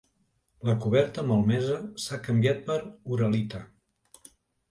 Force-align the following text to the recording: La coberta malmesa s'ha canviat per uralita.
La 0.69 0.73
coberta 0.85 1.23
malmesa 1.31 1.75
s'ha 2.05 2.19
canviat 2.29 2.65
per 2.71 2.79
uralita. 3.17 3.61